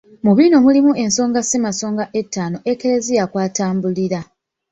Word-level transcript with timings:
Mu 0.25 0.31
bino 0.37 0.55
mulimu 0.65 0.91
ensonga 1.03 1.39
Ssemasonga 1.43 2.03
ettaano 2.19 2.57
Eklezia 2.71 3.23
kw'atambulira. 3.31 4.19